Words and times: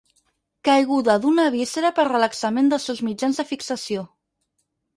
Caiguda 0.69 1.17
d'una 1.25 1.45
víscera 1.57 1.93
per 2.01 2.07
relaxament 2.09 2.73
dels 2.73 2.89
seus 2.91 3.05
mitjans 3.11 3.43
de 3.43 3.49
fixació. 3.53 4.09